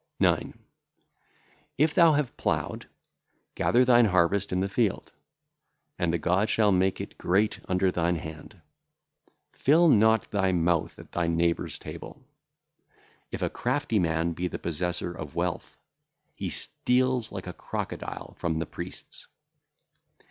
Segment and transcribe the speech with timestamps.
[0.19, 0.57] 9.
[1.77, 2.87] If thou have ploughed,
[3.53, 5.11] gather thine harvest in the field,
[5.99, 8.59] and the God shall make it great under thine hand.
[9.53, 12.23] Fill not thy mouth at thy neighbours' table....
[13.29, 15.77] If a crafty man be the possessor of wealth,
[16.33, 19.27] he stealeth like a crocodile from the priests.